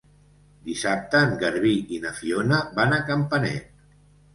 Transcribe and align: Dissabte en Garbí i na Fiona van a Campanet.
Dissabte 0.69 1.21
en 1.27 1.37
Garbí 1.45 1.75
i 1.99 2.03
na 2.09 2.17
Fiona 2.23 2.65
van 2.83 3.01
a 3.01 3.03
Campanet. 3.15 3.75